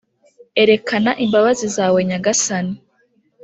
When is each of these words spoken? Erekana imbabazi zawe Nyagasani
Erekana 0.61 1.11
imbabazi 1.23 1.65
zawe 1.75 1.99
Nyagasani 2.09 2.75